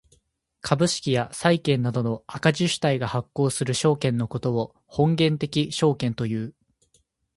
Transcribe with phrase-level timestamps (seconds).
[0.61, 6.55] 株式や債券などの赤字主体が発行する証券のことを本源的証券という。